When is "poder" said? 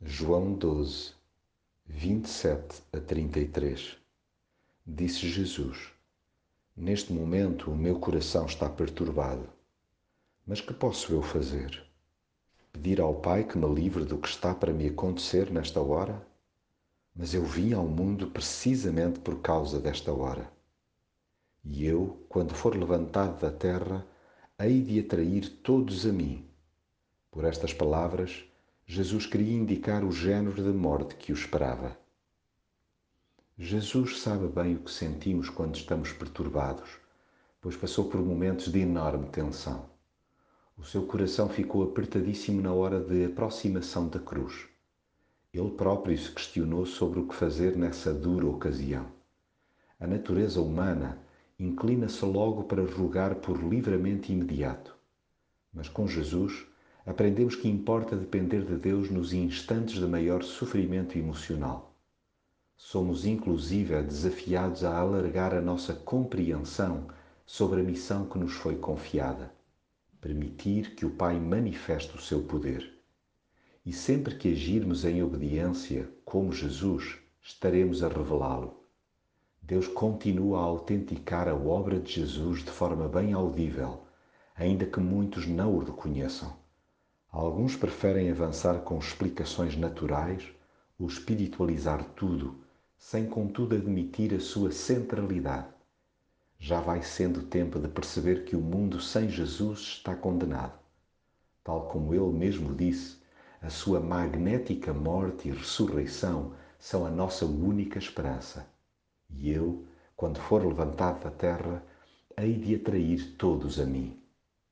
72.42-73.00